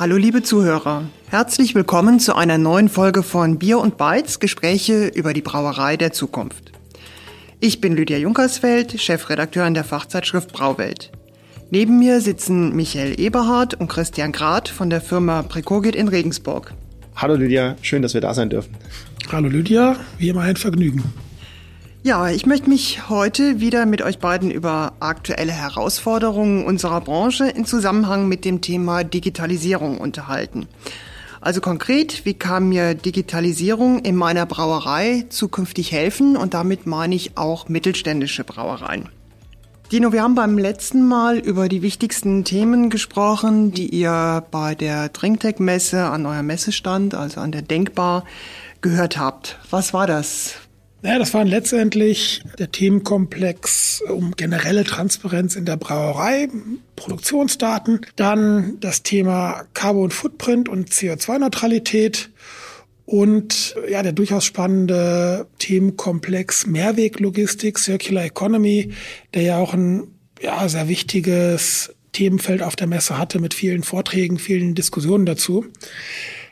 Hallo 0.00 0.16
liebe 0.16 0.42
Zuhörer, 0.42 1.04
herzlich 1.28 1.74
willkommen 1.74 2.20
zu 2.20 2.34
einer 2.34 2.56
neuen 2.56 2.88
Folge 2.88 3.22
von 3.22 3.58
Bier 3.58 3.78
und 3.78 3.98
Beiz, 3.98 4.38
Gespräche 4.38 5.08
über 5.08 5.34
die 5.34 5.42
Brauerei 5.42 5.98
der 5.98 6.10
Zukunft. 6.10 6.72
Ich 7.60 7.82
bin 7.82 7.94
Lydia 7.94 8.16
Junkersfeld, 8.16 8.98
Chefredakteurin 8.98 9.74
der 9.74 9.84
Fachzeitschrift 9.84 10.54
Brauwelt. 10.54 11.12
Neben 11.70 11.98
mir 11.98 12.22
sitzen 12.22 12.74
Michael 12.74 13.20
Eberhardt 13.20 13.74
und 13.74 13.88
Christian 13.88 14.32
Grad 14.32 14.70
von 14.70 14.88
der 14.88 15.02
Firma 15.02 15.42
Precogit 15.42 15.94
in 15.94 16.08
Regensburg. 16.08 16.72
Hallo 17.14 17.34
Lydia, 17.34 17.76
schön, 17.82 18.00
dass 18.00 18.14
wir 18.14 18.22
da 18.22 18.32
sein 18.32 18.48
dürfen. 18.48 18.74
Hallo 19.32 19.48
Lydia, 19.48 19.94
wie 20.18 20.28
immer 20.28 20.40
ein 20.40 20.56
Vergnügen. 20.56 21.04
Ja, 22.02 22.28
ich 22.30 22.46
möchte 22.46 22.68
mich 22.68 23.08
heute 23.08 23.60
wieder 23.60 23.86
mit 23.86 24.02
euch 24.02 24.18
beiden 24.18 24.50
über 24.50 24.94
aktuelle 24.98 25.52
Herausforderungen 25.52 26.64
unserer 26.64 27.00
Branche 27.00 27.46
in 27.46 27.64
Zusammenhang 27.64 28.26
mit 28.26 28.44
dem 28.44 28.60
Thema 28.60 29.04
Digitalisierung 29.04 29.98
unterhalten. 29.98 30.66
Also 31.40 31.60
konkret, 31.60 32.24
wie 32.24 32.34
kann 32.34 32.68
mir 32.70 32.94
Digitalisierung 32.94 34.00
in 34.00 34.16
meiner 34.16 34.46
Brauerei 34.46 35.26
zukünftig 35.28 35.92
helfen? 35.92 36.36
Und 36.36 36.52
damit 36.52 36.88
meine 36.88 37.14
ich 37.14 37.36
auch 37.36 37.68
mittelständische 37.68 38.42
Brauereien. 38.42 39.08
Dino, 39.92 40.12
wir 40.12 40.22
haben 40.22 40.36
beim 40.36 40.56
letzten 40.56 41.02
Mal 41.02 41.38
über 41.38 41.68
die 41.68 41.82
wichtigsten 41.82 42.44
Themen 42.44 42.90
gesprochen, 42.90 43.72
die 43.72 43.88
ihr 43.88 44.44
bei 44.52 44.76
der 44.76 45.08
Drinktech-Messe 45.08 46.04
an 46.04 46.26
eurem 46.26 46.46
Messestand, 46.46 47.16
also 47.16 47.40
an 47.40 47.50
der 47.50 47.62
Denkbar, 47.62 48.24
gehört 48.82 49.18
habt. 49.18 49.58
Was 49.68 49.92
war 49.92 50.06
das? 50.06 50.54
Naja, 51.02 51.18
das 51.18 51.34
waren 51.34 51.48
letztendlich 51.48 52.44
der 52.56 52.70
Themenkomplex 52.70 54.02
um 54.02 54.36
generelle 54.36 54.84
Transparenz 54.84 55.56
in 55.56 55.64
der 55.64 55.76
Brauerei, 55.76 56.48
Produktionsdaten, 56.94 58.02
dann 58.14 58.78
das 58.78 59.02
Thema 59.02 59.64
Carbon 59.74 60.12
Footprint 60.12 60.68
und 60.68 60.90
CO2-Neutralität 60.90 62.30
und 63.10 63.74
ja, 63.90 64.04
der 64.04 64.12
durchaus 64.12 64.44
spannende 64.44 65.48
Themenkomplex 65.58 66.68
Mehrweglogistik, 66.68 67.76
Circular 67.76 68.24
Economy, 68.24 68.92
der 69.34 69.42
ja 69.42 69.58
auch 69.58 69.74
ein 69.74 70.06
ja, 70.40 70.68
sehr 70.68 70.86
wichtiges 70.86 71.92
Themenfeld 72.12 72.62
auf 72.62 72.76
der 72.76 72.86
Messe 72.86 73.18
hatte 73.18 73.40
mit 73.40 73.52
vielen 73.52 73.82
Vorträgen, 73.82 74.38
vielen 74.38 74.76
Diskussionen 74.76 75.26
dazu, 75.26 75.66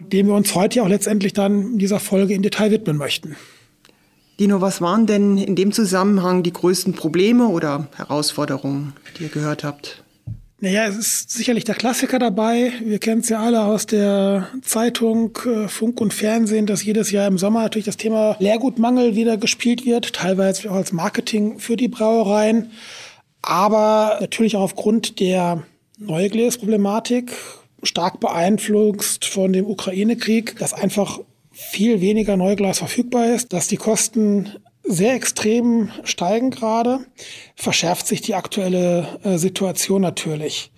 dem 0.00 0.26
wir 0.26 0.34
uns 0.34 0.52
heute 0.56 0.78
ja 0.78 0.82
auch 0.82 0.88
letztendlich 0.88 1.32
dann 1.32 1.74
in 1.74 1.78
dieser 1.78 2.00
Folge 2.00 2.34
in 2.34 2.42
Detail 2.42 2.72
widmen 2.72 2.96
möchten. 2.96 3.36
Dino, 4.40 4.60
was 4.60 4.80
waren 4.80 5.06
denn 5.06 5.38
in 5.38 5.54
dem 5.54 5.70
Zusammenhang 5.70 6.42
die 6.42 6.52
größten 6.52 6.92
Probleme 6.92 7.46
oder 7.46 7.86
Herausforderungen, 7.94 8.94
die 9.16 9.24
ihr 9.24 9.28
gehört 9.28 9.62
habt? 9.62 10.02
Naja, 10.60 10.88
es 10.88 10.96
ist 10.96 11.30
sicherlich 11.30 11.62
der 11.62 11.76
Klassiker 11.76 12.18
dabei. 12.18 12.72
Wir 12.82 12.98
kennen 12.98 13.20
es 13.20 13.28
ja 13.28 13.38
alle 13.38 13.62
aus 13.62 13.86
der 13.86 14.48
Zeitung, 14.62 15.38
äh, 15.46 15.68
Funk 15.68 16.00
und 16.00 16.12
Fernsehen, 16.12 16.66
dass 16.66 16.84
jedes 16.84 17.12
Jahr 17.12 17.28
im 17.28 17.38
Sommer 17.38 17.62
natürlich 17.62 17.86
das 17.86 17.96
Thema 17.96 18.34
Leergutmangel 18.40 19.14
wieder 19.14 19.36
gespielt 19.36 19.86
wird, 19.86 20.14
teilweise 20.14 20.68
auch 20.68 20.74
als 20.74 20.92
Marketing 20.92 21.60
für 21.60 21.76
die 21.76 21.86
Brauereien. 21.86 22.72
Aber 23.40 24.18
natürlich 24.20 24.56
auch 24.56 24.62
aufgrund 24.62 25.20
der 25.20 25.62
Neugläsproblematik, 25.98 27.32
stark 27.84 28.18
beeinflusst 28.18 29.26
von 29.26 29.52
dem 29.52 29.64
Ukraine-Krieg, 29.64 30.58
dass 30.58 30.74
einfach 30.74 31.20
viel 31.52 32.00
weniger 32.00 32.36
Neuglas 32.36 32.78
verfügbar 32.78 33.32
ist, 33.32 33.52
dass 33.52 33.68
die 33.68 33.76
Kosten 33.76 34.56
sehr 34.88 35.14
extrem 35.14 35.90
steigen 36.04 36.50
gerade, 36.50 37.00
verschärft 37.54 38.06
sich 38.06 38.20
die 38.22 38.34
aktuelle 38.34 39.06
äh, 39.22 39.36
Situation 39.38 40.02
natürlich. 40.02 40.72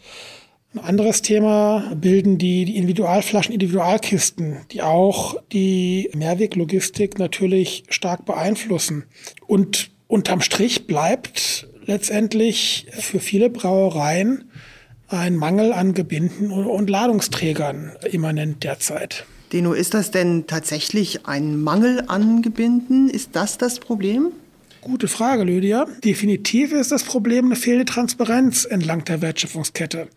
Ein 0.72 0.80
anderes 0.80 1.22
Thema 1.22 1.92
bilden 1.96 2.38
die, 2.38 2.64
die 2.64 2.76
Individualflaschen, 2.76 3.52
Individualkisten, 3.52 4.58
die 4.70 4.82
auch 4.82 5.34
die 5.52 6.10
Mehrweglogistik 6.14 7.18
natürlich 7.18 7.84
stark 7.88 8.24
beeinflussen. 8.24 9.04
Und 9.46 9.90
unterm 10.06 10.40
Strich 10.40 10.86
bleibt 10.86 11.66
letztendlich 11.86 12.86
für 12.92 13.18
viele 13.18 13.50
Brauereien 13.50 14.50
ein 15.08 15.34
Mangel 15.34 15.72
an 15.72 15.92
Gebinden 15.92 16.52
und 16.52 16.88
Ladungsträgern 16.88 17.96
immanent 18.10 18.62
derzeit. 18.62 19.24
Deno, 19.52 19.72
ist 19.72 19.94
das 19.94 20.12
denn 20.12 20.46
tatsächlich 20.46 21.26
ein 21.26 21.60
Mangel 21.60 22.04
an 22.06 22.40
Gebinden? 22.40 23.10
Ist 23.10 23.30
das 23.32 23.58
das 23.58 23.80
Problem? 23.80 24.30
Gute 24.80 25.08
Frage, 25.08 25.42
Lydia. 25.42 25.86
Definitiv 26.04 26.72
ist 26.72 26.92
das 26.92 27.02
Problem 27.02 27.46
eine 27.46 27.56
fehlende 27.56 27.84
Transparenz 27.84 28.64
entlang 28.64 29.04
der 29.04 29.20
Wertschöpfungskette, 29.20 30.08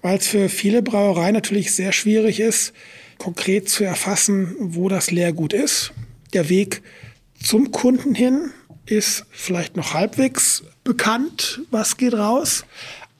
weil 0.00 0.18
es 0.18 0.28
für 0.28 0.48
viele 0.48 0.82
Brauereien 0.82 1.34
natürlich 1.34 1.74
sehr 1.74 1.90
schwierig 1.90 2.38
ist, 2.38 2.72
konkret 3.18 3.68
zu 3.68 3.82
erfassen, 3.82 4.54
wo 4.60 4.88
das 4.88 5.10
Leergut 5.10 5.52
ist. 5.52 5.92
Der 6.32 6.48
Weg 6.48 6.82
zum 7.42 7.72
Kunden 7.72 8.14
hin 8.14 8.50
ist 8.86 9.26
vielleicht 9.30 9.76
noch 9.76 9.92
halbwegs 9.92 10.62
bekannt, 10.84 11.62
was 11.72 11.96
geht 11.96 12.14
raus, 12.14 12.64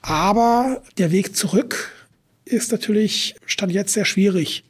aber 0.02 0.82
der 0.98 1.10
Weg 1.10 1.34
zurück 1.34 1.92
ist 2.44 2.70
natürlich 2.70 3.34
stand 3.44 3.72
jetzt 3.72 3.92
sehr 3.92 4.04
schwierig 4.04 4.64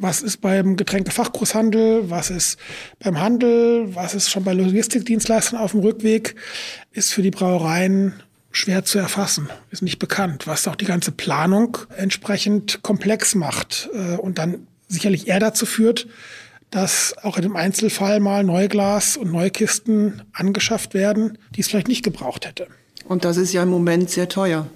was 0.00 0.22
ist 0.22 0.38
beim 0.38 0.76
Getränkefachgroßhandel, 0.76 2.08
was 2.08 2.30
ist 2.30 2.58
beim 2.98 3.20
Handel, 3.20 3.94
was 3.94 4.14
ist 4.14 4.30
schon 4.30 4.44
bei 4.44 4.54
Logistikdienstleistern 4.54 5.60
auf 5.60 5.72
dem 5.72 5.80
Rückweg, 5.80 6.34
ist 6.90 7.12
für 7.12 7.22
die 7.22 7.30
Brauereien 7.30 8.14
schwer 8.50 8.84
zu 8.84 8.98
erfassen, 8.98 9.48
ist 9.70 9.82
nicht 9.82 9.98
bekannt, 9.98 10.46
was 10.46 10.66
auch 10.66 10.74
die 10.74 10.86
ganze 10.86 11.12
Planung 11.12 11.78
entsprechend 11.96 12.82
komplex 12.82 13.34
macht 13.34 13.90
äh, 13.92 14.16
und 14.16 14.38
dann 14.38 14.66
sicherlich 14.88 15.28
eher 15.28 15.38
dazu 15.38 15.66
führt, 15.66 16.08
dass 16.70 17.14
auch 17.22 17.36
in 17.36 17.42
dem 17.42 17.56
Einzelfall 17.56 18.20
mal 18.20 18.42
Neuglas 18.42 19.16
und 19.16 19.30
Neukisten 19.30 20.22
angeschafft 20.32 20.94
werden, 20.94 21.38
die 21.54 21.60
es 21.60 21.68
vielleicht 21.68 21.88
nicht 21.88 22.04
gebraucht 22.04 22.46
hätte. 22.46 22.68
Und 23.04 23.24
das 23.24 23.36
ist 23.36 23.52
ja 23.52 23.62
im 23.62 23.68
Moment 23.68 24.10
sehr 24.10 24.28
teuer. 24.28 24.66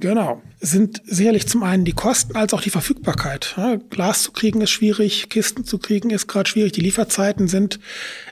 Genau. 0.00 0.42
Es 0.60 0.70
sind 0.70 1.02
sicherlich 1.06 1.48
zum 1.48 1.62
einen 1.62 1.84
die 1.84 1.92
Kosten 1.92 2.36
als 2.36 2.54
auch 2.54 2.60
die 2.60 2.70
Verfügbarkeit. 2.70 3.56
Glas 3.90 4.22
zu 4.22 4.32
kriegen 4.32 4.60
ist 4.60 4.70
schwierig, 4.70 5.28
Kisten 5.28 5.64
zu 5.64 5.78
kriegen 5.78 6.10
ist 6.10 6.28
gerade 6.28 6.48
schwierig, 6.48 6.72
die 6.72 6.80
Lieferzeiten 6.80 7.48
sind 7.48 7.80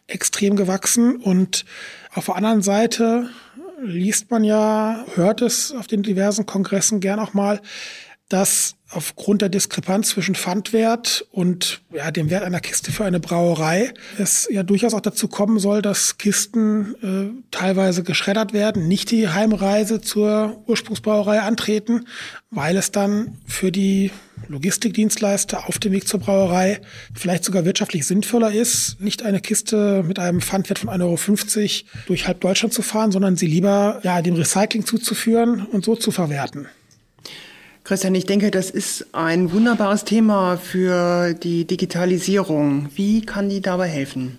extrem 0.07 0.55
gewachsen 0.55 1.17
und 1.17 1.65
auf 2.15 2.27
der 2.27 2.37
anderen 2.37 2.63
Seite 2.63 3.29
liest 3.83 4.31
man 4.31 4.45
ja, 4.45 5.05
hört 5.15 5.43
es 5.43 5.73
auf 5.73 5.87
den 5.87 6.03
diversen 6.03 6.47
Kongressen 6.47 7.01
gern 7.01 7.19
auch 7.19 7.35
mal, 7.35 7.61
dass 8.29 8.75
aufgrund 8.91 9.43
der 9.43 9.49
Diskrepanz 9.49 10.11
zwischen 10.11 10.35
Pfandwert 10.35 11.27
und 11.33 11.83
ja, 11.93 12.11
dem 12.11 12.31
Wert 12.31 12.45
einer 12.45 12.61
Kiste 12.61 12.93
für 12.93 13.05
eine 13.05 13.21
Brauerei 13.21 13.93
es 14.19 14.49
ja 14.51 14.63
durchaus 14.63 14.95
auch 14.95 15.01
dazu 15.01 15.29
kommen 15.29 15.59
soll, 15.59 15.83
dass 15.83 16.19
Kisten 16.19 16.95
äh, 17.03 17.43
teilweise 17.51 18.05
geschreddert 18.05 18.53
werden, 18.53 18.87
nicht 18.87 19.11
die 19.11 19.29
Heimreise 19.29 20.01
zur 20.01 20.63
Ursprungsbrauerei 20.67 21.41
antreten, 21.41 22.07
weil 22.51 22.77
es 22.77 22.93
dann 22.93 23.39
für 23.47 23.73
die 23.73 24.13
Logistikdienstleister 24.49 25.69
auf 25.69 25.79
dem 25.79 25.93
Weg 25.93 26.07
zur 26.07 26.21
Brauerei 26.21 26.81
vielleicht 27.15 27.45
sogar 27.45 27.65
wirtschaftlich 27.65 28.07
sinnvoller 28.07 28.53
ist, 28.53 29.01
nicht 29.01 29.25
eine 29.25 29.41
Kiste 29.41 30.05
mit 30.05 30.19
einem 30.19 30.41
Pfandwert 30.41 30.79
von 30.79 30.91
1,50 30.91 31.85
Euro 31.85 32.05
durch 32.07 32.29
halb 32.29 32.41
Deutschland 32.41 32.73
zu 32.73 32.83
fahren, 32.83 33.11
sondern 33.11 33.37
sie 33.37 33.47
lieber 33.47 34.01
ja, 34.05 34.23
dem 34.23 34.35
Recycling 34.35 34.85
zuzuführen 34.87 35.67
und 35.67 35.85
so 35.85 35.97
zu 35.97 36.13
verwerten. 36.13 36.69
Christian, 37.87 38.17
ich 38.17 38.27
denke, 38.27 38.51
das 38.51 38.71
ist 38.71 39.07
ein 39.13 39.53
wunderbares 39.53 40.03
Thema 40.03 40.57
für 40.57 41.35
die 41.35 41.65
Digitalisierung. 41.69 42.89
Wie 42.97 43.25
kann 43.25 43.49
die 43.49 43.61
dabei 43.61 43.87
helfen? 43.87 44.39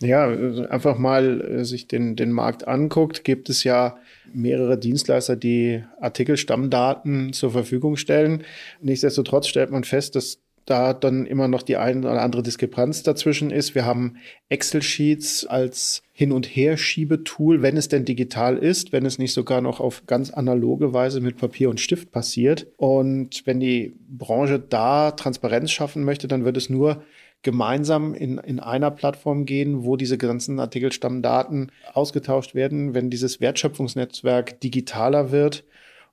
Ja, 0.00 0.26
einfach 0.70 0.96
mal 0.96 1.42
äh, 1.42 1.64
sich 1.66 1.86
den, 1.86 2.16
den 2.16 2.32
Markt 2.32 2.66
anguckt, 2.66 3.24
gibt 3.24 3.50
es 3.50 3.62
ja 3.62 3.98
mehrere 4.32 4.78
Dienstleister, 4.78 5.36
die 5.36 5.84
Artikelstammdaten 6.00 7.34
zur 7.34 7.50
Verfügung 7.50 7.98
stellen. 7.98 8.44
Nichtsdestotrotz 8.80 9.48
stellt 9.48 9.70
man 9.70 9.84
fest, 9.84 10.16
dass 10.16 10.38
da 10.68 10.92
dann 10.92 11.26
immer 11.26 11.48
noch 11.48 11.62
die 11.62 11.76
eine 11.76 12.00
oder 12.00 12.22
andere 12.22 12.42
Diskrepanz 12.42 13.02
dazwischen 13.02 13.50
ist. 13.50 13.74
Wir 13.74 13.84
haben 13.84 14.16
Excel-Sheets 14.48 15.46
als 15.46 16.02
Hin- 16.12 16.32
und 16.32 16.46
Her-Schiebetool, 16.46 17.62
wenn 17.62 17.76
es 17.76 17.88
denn 17.88 18.04
digital 18.04 18.58
ist, 18.58 18.92
wenn 18.92 19.06
es 19.06 19.18
nicht 19.18 19.32
sogar 19.32 19.60
noch 19.60 19.80
auf 19.80 20.06
ganz 20.06 20.30
analoge 20.30 20.92
Weise 20.92 21.20
mit 21.20 21.36
Papier 21.36 21.70
und 21.70 21.80
Stift 21.80 22.10
passiert. 22.12 22.66
Und 22.76 23.46
wenn 23.46 23.60
die 23.60 23.94
Branche 24.08 24.58
da 24.58 25.12
Transparenz 25.12 25.70
schaffen 25.70 26.04
möchte, 26.04 26.28
dann 26.28 26.44
wird 26.44 26.56
es 26.56 26.68
nur 26.68 27.02
gemeinsam 27.42 28.14
in, 28.14 28.38
in 28.38 28.60
einer 28.60 28.90
Plattform 28.90 29.46
gehen, 29.46 29.84
wo 29.84 29.96
diese 29.96 30.18
ganzen 30.18 30.58
Artikelstammdaten 30.58 31.70
ausgetauscht 31.92 32.54
werden, 32.54 32.94
wenn 32.94 33.10
dieses 33.10 33.40
Wertschöpfungsnetzwerk 33.40 34.60
digitaler 34.60 35.30
wird 35.30 35.64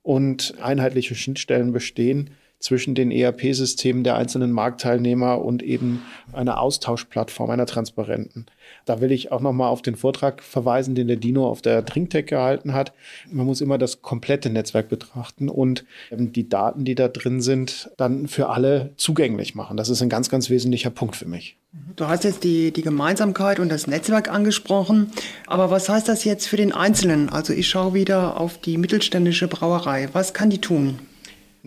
und 0.04 0.54
einheitliche 0.62 1.16
Schnittstellen 1.16 1.72
bestehen, 1.72 2.30
zwischen 2.60 2.96
den 2.96 3.12
ERP-Systemen 3.12 4.04
der 4.04 4.16
einzelnen 4.16 4.52
Marktteilnehmer 4.52 5.44
und 5.44 5.62
eben 5.62 6.02
einer 6.34 6.60
Austauschplattform, 6.60 7.50
einer 7.50 7.66
transparenten. 7.66 8.48
Da 8.86 9.02
will 9.02 9.12
ich 9.12 9.32
auch 9.32 9.42
nochmal 9.42 9.70
auf 9.70 9.82
den 9.82 9.96
Vortrag 9.96 10.42
verweisen, 10.42 10.96
den 10.96 11.08
der 11.08 11.18
Dino 11.18 11.48
auf 11.48 11.62
der 11.62 11.86
Trinktech 11.86 12.28
gehalten 12.28 12.74
hat. 12.74 12.94
Man 13.32 13.46
muss 13.46 13.62
immer 13.62 13.78
das 13.78 14.02
komplette 14.02 14.50
Netzwerk 14.50 14.90
betrachten 14.90 15.50
und 15.50 15.86
ähm, 16.12 16.32
die 16.32 16.50
Daten, 16.50 16.86
die 16.86 16.96
da 16.96 17.08
drin 17.08 17.42
sind, 17.42 17.92
dann 17.98 18.28
für 18.28 18.50
alle 18.50 18.94
zugänglich 18.98 19.56
machen. 19.56 19.78
Das 19.78 19.90
ist 19.90 20.02
ein 20.02 20.10
ganz, 20.10 20.30
ganz 20.30 20.50
wesentlicher 20.50 20.90
Punkt 20.90 21.16
für 21.16 21.28
mich. 21.28 21.58
Du 21.96 22.08
hast 22.08 22.24
jetzt 22.24 22.44
die, 22.44 22.72
die 22.72 22.82
Gemeinsamkeit 22.82 23.60
und 23.60 23.70
das 23.70 23.86
Netzwerk 23.86 24.32
angesprochen. 24.32 25.12
Aber 25.46 25.70
was 25.70 25.90
heißt 25.90 26.08
das 26.08 26.24
jetzt 26.24 26.48
für 26.48 26.58
den 26.58 26.72
Einzelnen? 26.72 27.30
Also 27.30 27.54
ich 27.54 27.68
schaue 27.68 27.94
wieder 27.94 28.40
auf 28.40 28.58
die 28.58 28.78
mittelständische 28.78 29.48
Brauerei. 29.48 30.10
Was 30.14 30.34
kann 30.34 30.50
die 30.50 30.62
tun? 30.62 31.00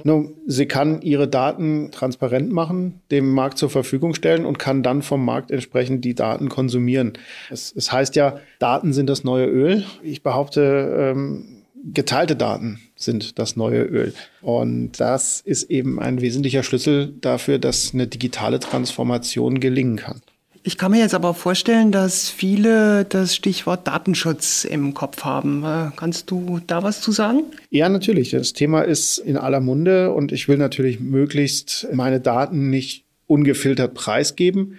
Nun, 0.05 0.35
sie 0.47 0.67
kann 0.67 1.03
ihre 1.03 1.29
Daten 1.29 1.91
transparent 1.91 2.53
machen, 2.53 3.01
dem 3.11 3.33
Markt 3.33 3.59
zur 3.59 3.71
Verfügung 3.71 4.15
stellen 4.15 4.45
und 4.45 4.59
kann 4.59 4.83
dann 4.83 5.03
vom 5.03 5.25
Markt 5.25 5.51
entsprechend 5.51 6.05
die 6.05 6.15
Daten 6.15 6.49
konsumieren. 6.49 7.15
Es, 7.51 7.73
es 7.75 7.93
heißt 7.93 8.17
ja, 8.17 8.39
Daten 8.59 8.93
sind 8.93 9.09
das 9.09 9.25
neue 9.25 9.47
Öl. 9.47 9.85
Ich 10.03 10.23
behaupte, 10.23 11.15
ähm, 11.15 11.59
geteilte 11.85 12.37
Daten 12.37 12.81
sind 12.97 13.39
das 13.39 13.57
neue 13.57 13.83
Öl. 13.83 14.15
Und 14.43 15.01
das 15.01 15.41
ist 15.41 15.71
eben 15.71 16.01
ein 16.01 16.21
wesentlicher 16.21 16.63
Schlüssel 16.63 17.15
dafür, 17.21 17.59
dass 17.59 17.95
eine 17.95 18.07
digitale 18.07 18.61
Transformation 18.61 19.61
gelingen 19.61 19.97
kann. 19.97 20.21
Ich 20.63 20.77
kann 20.77 20.91
mir 20.91 20.99
jetzt 20.99 21.15
aber 21.15 21.35
vorstellen, 21.35 21.93
dass 21.93 22.29
viele 22.29 23.05
das 23.05 23.35
Stichwort 23.35 23.87
Datenschutz 23.87 24.65
im 24.65 24.95
Kopf 24.95 25.25
haben. 25.25 25.65
Äh, 25.65 25.91
kannst 25.97 26.31
du 26.31 26.61
da 26.67 26.83
was 26.83 27.01
zu 27.01 27.13
sagen? 27.13 27.45
Ja, 27.71 27.89
natürlich. 27.89 28.31
Das 28.31 28.53
Thema 28.53 28.83
ist 28.83 29.19
in 29.19 29.37
aller 29.37 29.61
Munde 29.61 30.13
und 30.13 30.33
ich 30.33 30.49
will 30.49 30.59
natürlich 30.59 31.01
möglichst 31.01 31.87
meine 31.93 32.21
Daten 32.21 32.71
nicht 32.71 33.05
ungefiltert 33.27 33.95
preisgeben 33.95 34.79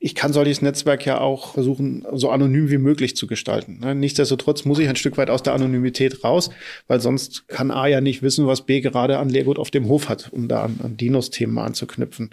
ich 0.00 0.16
kann 0.16 0.32
solches 0.32 0.60
Netzwerk 0.60 1.06
ja 1.06 1.20
auch 1.20 1.54
versuchen, 1.54 2.04
so 2.12 2.30
anonym 2.30 2.68
wie 2.68 2.78
möglich 2.78 3.14
zu 3.14 3.28
gestalten. 3.28 3.78
Ne? 3.80 3.94
Nichtsdestotrotz 3.94 4.64
muss 4.64 4.80
ich 4.80 4.88
ein 4.88 4.96
Stück 4.96 5.16
weit 5.16 5.30
aus 5.30 5.44
der 5.44 5.52
Anonymität 5.52 6.24
raus, 6.24 6.50
weil 6.88 7.00
sonst 7.00 7.46
kann 7.46 7.70
A 7.70 7.86
ja 7.86 8.00
nicht 8.00 8.22
wissen, 8.22 8.46
was 8.48 8.62
B 8.62 8.80
gerade 8.80 9.18
an 9.18 9.28
Leergut 9.28 9.58
auf 9.58 9.70
dem 9.70 9.88
Hof 9.88 10.08
hat, 10.08 10.32
um 10.32 10.48
da 10.48 10.64
an, 10.64 10.80
an 10.82 10.96
Dinos-Themen 10.96 11.58
anzuknüpfen. 11.58 12.30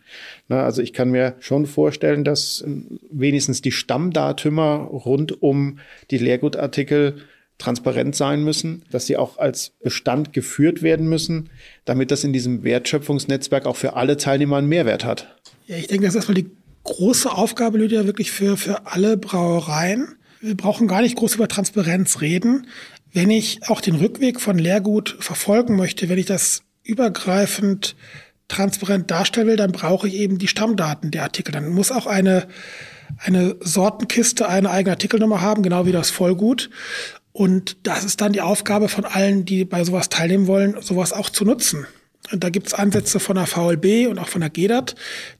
Ne? 0.47 0.61
Also 0.61 0.81
ich 0.81 0.91
kann 0.91 1.11
mir 1.11 1.35
schon 1.39 1.67
vorstellen, 1.67 2.23
dass 2.23 2.63
wenigstens 3.11 3.61
die 3.61 3.71
Stammdatümer 3.71 4.77
rund 4.91 5.43
um 5.43 5.79
die 6.09 6.17
Leergutartikel 6.17 7.17
transparent 7.59 8.15
sein 8.15 8.43
müssen, 8.43 8.83
dass 8.91 9.05
sie 9.05 9.17
auch 9.17 9.37
als 9.37 9.71
Bestand 9.81 10.33
geführt 10.33 10.81
werden 10.81 11.07
müssen, 11.07 11.51
damit 11.85 12.11
das 12.11 12.23
in 12.23 12.33
diesem 12.33 12.63
Wertschöpfungsnetzwerk 12.63 13.65
auch 13.65 13.77
für 13.77 13.95
alle 13.95 14.17
Teilnehmer 14.17 14.57
einen 14.57 14.67
Mehrwert 14.67 15.05
hat. 15.05 15.37
Ja, 15.67 15.77
ich 15.77 15.87
denke, 15.87 16.05
das 16.05 16.15
ist 16.15 16.17
erstmal 16.17 16.35
die 16.35 16.51
große 16.85 17.31
Aufgabe, 17.31 17.77
Lydia, 17.77 18.05
wirklich 18.05 18.31
für, 18.31 18.55
für 18.55 18.87
alle 18.87 19.17
Brauereien. 19.17 20.15
Wir 20.39 20.55
brauchen 20.55 20.87
gar 20.87 21.01
nicht 21.01 21.17
groß 21.17 21.35
über 21.35 21.47
Transparenz 21.47 22.21
reden. 22.21 22.67
Wenn 23.11 23.29
ich 23.29 23.67
auch 23.67 23.81
den 23.81 23.95
Rückweg 23.95 24.39
von 24.39 24.57
Leergut 24.57 25.17
verfolgen 25.19 25.75
möchte, 25.75 26.07
wenn 26.07 26.17
ich 26.17 26.25
das 26.25 26.61
übergreifend 26.83 27.95
transparent 28.47 29.09
darstellen 29.09 29.47
will, 29.47 29.55
dann 29.55 29.71
brauche 29.71 30.07
ich 30.07 30.13
eben 30.15 30.37
die 30.37 30.47
Stammdaten 30.47 31.11
der 31.11 31.23
Artikel. 31.23 31.51
Dann 31.51 31.69
muss 31.69 31.91
auch 31.91 32.05
eine, 32.05 32.47
eine 33.17 33.55
Sortenkiste 33.59 34.47
eine 34.47 34.69
eigene 34.69 34.91
Artikelnummer 34.91 35.41
haben, 35.41 35.63
genau 35.63 35.85
wie 35.85 35.91
das 35.91 36.11
Vollgut. 36.11 36.69
Und 37.31 37.77
das 37.83 38.05
ist 38.05 38.21
dann 38.21 38.33
die 38.33 38.41
Aufgabe 38.41 38.87
von 38.87 39.05
allen, 39.05 39.45
die 39.45 39.65
bei 39.65 39.83
sowas 39.83 40.09
teilnehmen 40.09 40.47
wollen, 40.47 40.77
sowas 40.81 41.11
auch 41.11 41.29
zu 41.29 41.43
nutzen. 41.43 41.87
Da 42.31 42.49
gibt 42.49 42.67
es 42.67 42.73
Ansätze 42.73 43.19
von 43.19 43.35
der 43.35 43.45
VLB 43.45 44.09
und 44.09 44.19
auch 44.19 44.27
von 44.27 44.41
der 44.41 44.49
GEDAT, 44.49 44.95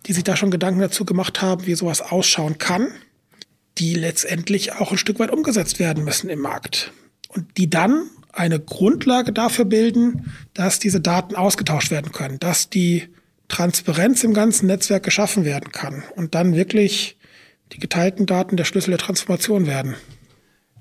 die 0.05 0.13
sich 0.13 0.23
da 0.23 0.35
schon 0.35 0.51
Gedanken 0.51 0.79
dazu 0.79 1.05
gemacht 1.05 1.41
haben, 1.41 1.65
wie 1.65 1.75
sowas 1.75 2.01
ausschauen 2.01 2.57
kann, 2.57 2.87
die 3.77 3.95
letztendlich 3.95 4.73
auch 4.73 4.91
ein 4.91 4.97
Stück 4.97 5.19
weit 5.19 5.31
umgesetzt 5.31 5.79
werden 5.79 6.03
müssen 6.03 6.29
im 6.29 6.39
Markt. 6.39 6.91
Und 7.27 7.57
die 7.57 7.69
dann 7.69 8.09
eine 8.31 8.59
Grundlage 8.59 9.31
dafür 9.31 9.65
bilden, 9.65 10.31
dass 10.53 10.79
diese 10.79 11.01
Daten 11.01 11.35
ausgetauscht 11.35 11.91
werden 11.91 12.11
können, 12.11 12.39
dass 12.39 12.69
die 12.69 13.07
Transparenz 13.47 14.23
im 14.23 14.33
ganzen 14.33 14.67
Netzwerk 14.67 15.03
geschaffen 15.03 15.45
werden 15.45 15.71
kann 15.71 16.03
und 16.15 16.35
dann 16.35 16.55
wirklich 16.55 17.17
die 17.71 17.79
geteilten 17.79 18.25
Daten 18.25 18.57
der 18.57 18.65
Schlüssel 18.65 18.91
der 18.91 18.99
Transformation 18.99 19.67
werden. 19.67 19.95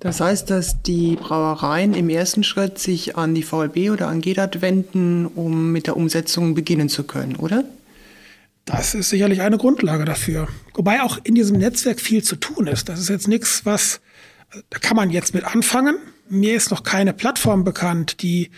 Das 0.05 0.21
heißt, 0.21 0.51
dass 0.51 0.83
die 0.83 1.17
Brauereien 1.17 1.95
im 1.95 2.11
ersten 2.11 2.45
Schritt 2.45 2.79
sich 2.79 3.17
an 3.17 3.35
die 3.35 3.43
VLB 3.43 3.91
oder 3.91 4.09
an 4.09 4.21
GEDAT 4.21 4.61
wenden, 4.61 5.25
um 5.25 5.73
mit 5.73 5.87
der 5.87 5.97
Umsetzung 5.97 6.55
beginnen 6.55 6.91
zu 6.91 7.05
können, 7.05 7.37
oder? 7.37 7.65
Das 8.67 8.95
ist 8.95 9.09
sicherlich 9.09 9.41
eine 9.41 9.57
Grundlage 9.57 10.05
dafür. 10.05 10.49
Wobei 10.75 11.01
auch 11.01 11.19
in 11.25 11.35
diesem 11.35 11.57
Netzwerk 11.57 12.01
viel 12.01 12.23
zu 12.23 12.37
tun 12.37 12.67
ist. 12.67 12.91
Das 12.91 13.01
ist 13.01 13.09
jetzt 13.09 13.29
nichts, 13.29 13.65
was, 13.65 14.03
da 14.69 14.79
kann 14.79 14.95
man 14.95 15.09
jetzt 15.09 15.33
mit 15.33 15.45
anfangen. 15.45 15.97
Mir 16.29 16.55
ist 16.55 16.71
noch 16.71 16.83
keine 16.83 17.15
Plattform 17.15 17.65
bekannt, 17.65 18.21
die 18.21 18.51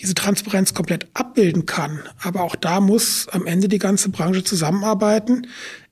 diese 0.00 0.12
Transparenz 0.12 0.74
komplett 0.74 1.06
abbilden 1.14 1.64
kann. 1.64 2.00
Aber 2.22 2.42
auch 2.42 2.56
da 2.56 2.78
muss 2.80 3.26
am 3.30 3.46
Ende 3.46 3.68
die 3.68 3.78
ganze 3.78 4.10
Branche 4.10 4.44
zusammenarbeiten. 4.44 5.46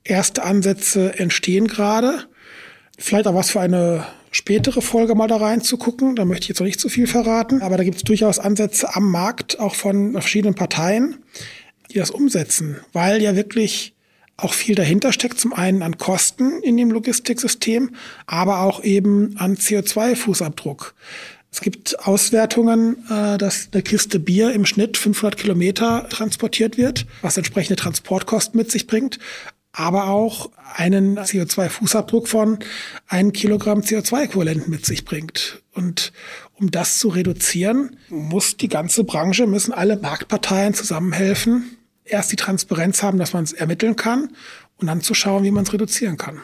Erste 0.04 0.42
Ansätze 0.42 1.18
entstehen 1.18 1.66
gerade. 1.66 2.26
Vielleicht 2.98 3.26
auch 3.26 3.34
was 3.34 3.48
für 3.48 3.60
eine 3.60 4.06
spätere 4.38 4.80
Folge 4.80 5.14
mal 5.14 5.26
da 5.26 5.36
reinzugucken. 5.36 6.16
Da 6.16 6.24
möchte 6.24 6.44
ich 6.44 6.48
jetzt 6.48 6.60
noch 6.60 6.66
nicht 6.66 6.80
zu 6.80 6.88
viel 6.88 7.06
verraten. 7.06 7.60
Aber 7.60 7.76
da 7.76 7.84
gibt 7.84 7.96
es 7.96 8.04
durchaus 8.04 8.38
Ansätze 8.38 8.94
am 8.94 9.10
Markt, 9.10 9.58
auch 9.58 9.74
von 9.74 10.12
verschiedenen 10.12 10.54
Parteien, 10.54 11.16
die 11.90 11.98
das 11.98 12.10
umsetzen, 12.10 12.76
weil 12.92 13.20
ja 13.20 13.34
wirklich 13.34 13.94
auch 14.36 14.54
viel 14.54 14.76
dahinter 14.76 15.12
steckt. 15.12 15.40
Zum 15.40 15.52
einen 15.52 15.82
an 15.82 15.98
Kosten 15.98 16.62
in 16.62 16.76
dem 16.76 16.92
Logistiksystem, 16.92 17.90
aber 18.26 18.60
auch 18.60 18.84
eben 18.84 19.36
an 19.38 19.56
CO2-Fußabdruck. 19.56 20.92
Es 21.50 21.60
gibt 21.60 21.98
Auswertungen, 22.06 23.04
äh, 23.10 23.38
dass 23.38 23.70
eine 23.72 23.82
Kiste 23.82 24.20
Bier 24.20 24.52
im 24.52 24.66
Schnitt 24.66 24.96
500 24.96 25.36
Kilometer 25.36 26.06
transportiert 26.08 26.76
wird, 26.76 27.06
was 27.22 27.36
entsprechende 27.36 27.76
Transportkosten 27.76 28.56
mit 28.56 28.70
sich 28.70 28.86
bringt 28.86 29.18
aber 29.78 30.08
auch 30.08 30.50
einen 30.74 31.16
CO2-Fußabdruck 31.16 32.26
von 32.26 32.58
einem 33.06 33.32
Kilogramm 33.32 33.80
CO2-Äquivalent 33.80 34.66
mit 34.66 34.84
sich 34.84 35.04
bringt. 35.04 35.62
Und 35.72 36.12
um 36.54 36.72
das 36.72 36.98
zu 36.98 37.08
reduzieren, 37.08 37.96
muss 38.08 38.56
die 38.56 38.68
ganze 38.68 39.04
Branche, 39.04 39.46
müssen 39.46 39.72
alle 39.72 39.96
Marktparteien 39.96 40.74
zusammenhelfen, 40.74 41.76
erst 42.04 42.32
die 42.32 42.36
Transparenz 42.36 43.04
haben, 43.04 43.18
dass 43.18 43.34
man 43.34 43.44
es 43.44 43.52
ermitteln 43.52 43.94
kann 43.94 44.30
und 44.78 44.88
dann 44.88 45.00
zu 45.00 45.14
schauen, 45.14 45.44
wie 45.44 45.52
man 45.52 45.62
es 45.62 45.72
reduzieren 45.72 46.16
kann. 46.16 46.40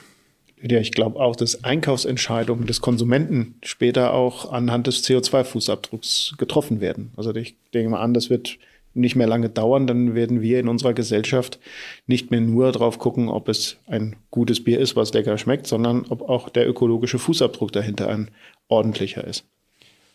Ja, 0.63 0.79
ich 0.79 0.93
glaube 0.93 1.19
auch, 1.19 1.35
dass 1.35 1.65
Einkaufsentscheidungen 1.65 2.69
des 2.69 2.81
Konsumenten 2.81 3.57
später 3.65 4.13
auch 4.13 4.53
anhand 4.53 4.87
des 4.87 5.05
CO2-Fußabdrucks 5.05 6.39
getroffen 6.39 6.81
werden. 6.81 7.11
Also 7.17 7.35
ich 7.35 7.57
denke 7.75 7.91
mal 7.91 8.01
an, 8.01 8.15
das 8.15 8.31
wird 8.31 8.59
nicht 8.95 9.17
mehr 9.17 9.27
lange 9.27 9.51
dauern, 9.51 9.87
dann 9.87 10.15
werden 10.15 10.41
wir 10.41 10.61
in 10.61 10.69
unserer 10.69 10.95
Gesellschaft 10.95 11.59
nicht 12.07 12.31
mehr 12.31 12.41
nur 12.41 12.73
drauf 12.73 12.99
gucken, 12.99 13.29
ob 13.29 13.49
es 13.49 13.79
ein 13.87 14.17
gutes 14.31 14.63
Bier 14.63 14.81
ist, 14.81 14.97
was 14.97 15.13
lecker 15.13 15.39
schmeckt, 15.39 15.67
sondern 15.67 16.07
ob 16.09 16.23
auch 16.23 16.49
der 16.49 16.69
ökologische 16.69 17.19
Fußabdruck 17.19 17.73
dahinter 17.73 18.09
ein 18.09 18.31
ordentlicher 18.69 19.25
ist. 19.25 19.45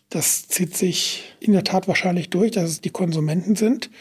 Das 0.10 0.48
zieht 0.48 0.76
sich 0.76 1.24
in 1.40 1.54
der 1.54 1.64
Tat 1.64 1.88
wahrscheinlich 1.88 2.30
durch, 2.30 2.52
dass 2.52 2.70
es 2.70 2.82
die 2.82 2.90
Konsumenten 2.90 3.56
sind. 3.56 3.92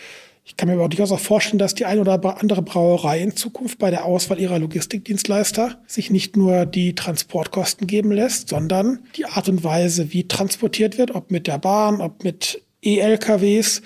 Ich 0.49 0.57
kann 0.57 0.69
mir 0.71 0.77
aber 0.77 0.89
durchaus 0.89 1.13
auch 1.13 1.21
vorstellen, 1.21 1.59
dass 1.59 1.75
die 1.75 1.85
eine 1.85 2.01
oder 2.01 2.41
andere 2.41 2.63
Brauerei 2.63 3.21
in 3.21 3.37
Zukunft 3.37 3.79
bei 3.79 3.91
der 3.91 4.07
Auswahl 4.07 4.41
ihrer 4.41 4.59
Logistikdienstleister 4.59 5.83
sich 5.87 6.11
nicht 6.11 6.39
nur 6.39 6.65
die 6.65 6.95
Transportkosten 6.95 7.87
geben 7.87 8.13
lässt, 8.13 8.49
sondern 8.49 9.01
die 9.17 9.27
Art 9.27 9.51
und 9.51 9.63
Weise, 9.63 10.15
wie 10.15 10.27
transportiert 10.27 10.97
wird, 10.97 11.15
ob 11.15 11.31
mit 11.31 11.47
der 11.47 11.59
Bahn, 11.59 12.01
ob 12.01 12.25
mit 12.25 12.63
E-LKWs, 12.81 13.83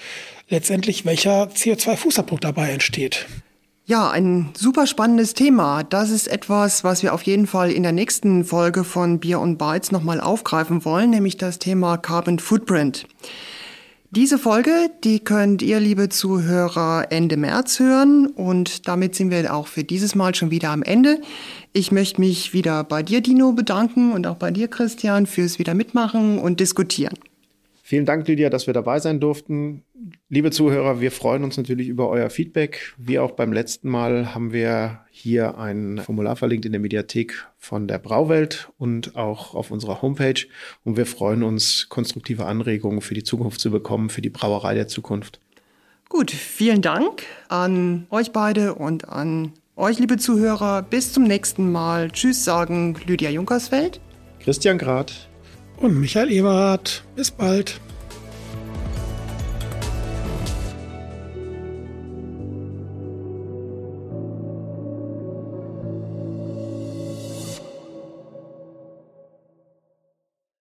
letztendlich 0.53 1.05
welcher 1.05 1.47
CO2-Fußabdruck 1.47 2.39
dabei 2.41 2.71
entsteht. 2.71 3.27
Ja, 3.85 4.11
ein 4.11 4.51
super 4.57 4.87
spannendes 4.87 5.35
Thema. 5.35 5.83
Das 5.83 6.11
ist 6.11 6.29
etwas, 6.29 6.85
was 6.85 7.03
wir 7.03 7.13
auf 7.13 7.23
jeden 7.23 7.49
Fall 7.49 7.73
in 7.73 7.83
der 7.83 7.91
nächsten 7.91 8.45
Folge 8.45 8.85
von 8.85 9.19
Bier 9.19 9.41
und 9.41 9.59
Bytes 9.59 9.91
nochmal 9.91 10.21
aufgreifen 10.21 10.85
wollen, 10.85 11.11
nämlich 11.11 11.37
das 11.37 11.59
Thema 11.59 11.97
Carbon 11.97 12.39
Footprint. 12.39 13.07
Diese 14.11 14.39
Folge, 14.39 14.91
die 15.03 15.21
könnt 15.21 15.63
ihr, 15.63 15.81
liebe 15.81 16.11
Zuhörer, 16.11 17.07
Ende 17.11 17.39
März 17.39 17.81
hören 17.81 18.27
und 18.27 18.87
damit 18.87 19.15
sind 19.17 19.31
wir 19.31 19.53
auch 19.53 19.67
für 19.67 19.85
dieses 19.85 20.15
Mal 20.15 20.35
schon 20.35 20.51
wieder 20.51 20.69
am 20.69 20.83
Ende. 20.83 21.23
Ich 21.73 21.91
möchte 21.91 22.21
mich 22.21 22.53
wieder 22.53 22.85
bei 22.85 23.03
dir, 23.03 23.23
Dino, 23.23 23.53
bedanken 23.53 24.13
und 24.13 24.27
auch 24.27 24.37
bei 24.37 24.51
dir, 24.51 24.69
Christian, 24.69 25.27
fürs 25.27 25.59
wieder 25.59 25.73
mitmachen 25.73 26.39
und 26.39 26.61
diskutieren. 26.61 27.15
Vielen 27.93 28.07
Dank, 28.07 28.27
Lydia, 28.27 28.49
dass 28.49 28.67
wir 28.67 28.73
dabei 28.73 29.01
sein 29.01 29.21
durften. 29.21 29.83
Liebe 30.31 30.51
Zuhörer, 30.51 31.03
wir 31.03 31.13
freuen 31.13 31.45
uns 31.45 31.59
natürlich 31.59 31.89
über 31.89 32.09
euer 32.09 32.31
Feedback. 32.31 32.95
Wie 32.97 33.19
auch 33.19 33.33
beim 33.33 33.53
letzten 33.53 33.91
Mal 33.91 34.35
haben 34.35 34.51
wir 34.51 35.01
hier 35.11 35.59
ein 35.59 35.99
Formular 35.99 36.37
verlinkt 36.37 36.65
in 36.65 36.73
der 36.73 36.81
Mediathek 36.81 37.47
von 37.59 37.89
der 37.89 37.99
Brauwelt 37.99 38.71
und 38.79 39.15
auch 39.15 39.55
auf 39.55 39.71
unserer 39.71 40.01
Homepage. 40.01 40.47
Und 40.85 40.97
wir 40.97 41.05
freuen 41.05 41.43
uns, 41.43 41.91
konstruktive 41.91 42.47
Anregungen 42.47 43.03
für 43.03 43.13
die 43.13 43.25
Zukunft 43.25 43.61
zu 43.61 43.71
bekommen, 43.71 44.09
für 44.09 44.23
die 44.23 44.31
Brauerei 44.31 44.73
der 44.73 44.89
Zukunft. 44.89 45.39
Gut, 46.09 46.31
vielen 46.31 46.81
Dank 46.81 47.25
an 47.51 48.07
euch 48.09 48.33
beide 48.33 48.75
und 48.75 49.11
an 49.11 49.53
euch, 49.77 49.99
liebe 49.99 50.17
Zuhörer. 50.17 50.81
Bis 50.81 51.13
zum 51.13 51.25
nächsten 51.25 51.71
Mal. 51.71 52.11
Tschüss, 52.11 52.43
sagen 52.43 52.97
Lydia 53.07 53.29
Junkersfeld. 53.29 54.01
Christian 54.41 54.79
Grad. 54.79 55.29
Und 55.83 55.99
Michael 55.99 56.31
Eberhardt. 56.31 57.03
Bis 57.17 57.33
bald. 57.33 57.81